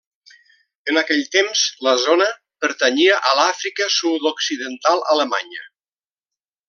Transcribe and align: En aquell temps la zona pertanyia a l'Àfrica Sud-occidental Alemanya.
En 0.93 0.95
aquell 1.01 1.19
temps 1.35 1.65
la 1.87 1.93
zona 2.05 2.27
pertanyia 2.65 3.19
a 3.33 3.35
l'Àfrica 3.41 3.91
Sud-occidental 3.99 5.05
Alemanya. 5.17 5.69